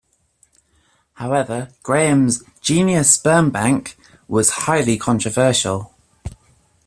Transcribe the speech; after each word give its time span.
However, 1.13 1.69
Graham's 1.83 2.41
"genius 2.59 3.13
sperm 3.13 3.51
bank" 3.51 3.95
was 4.27 4.49
highly 4.63 4.97
controversial. 4.97 5.93